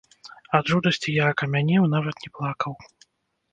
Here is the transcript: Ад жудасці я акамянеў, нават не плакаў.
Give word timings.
Ад 0.59 0.65
жудасці 0.73 1.09
я 1.17 1.27
акамянеў, 1.33 1.83
нават 1.95 2.15
не 2.27 2.35
плакаў. 2.39 2.73